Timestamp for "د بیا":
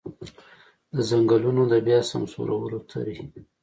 1.71-1.99